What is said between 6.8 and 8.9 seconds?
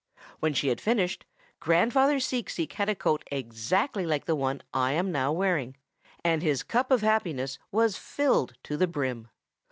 of happiness was filled to the